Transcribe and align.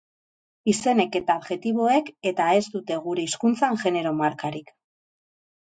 Izenek 0.71 1.17
eta 1.19 1.35
adjektiboek 1.41 2.09
eta 2.31 2.49
ez 2.61 2.65
dute 2.79 2.99
gure 3.05 3.29
hizkuntzan 3.29 3.81
genero 3.85 4.17
markarik. 4.25 4.77